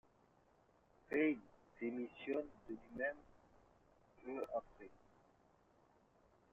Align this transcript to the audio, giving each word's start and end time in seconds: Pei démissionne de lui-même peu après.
Pei 1.07 1.37
démissionne 1.79 2.47
de 2.67 2.73
lui-même 2.73 3.17
peu 4.25 4.43
après. 4.57 4.89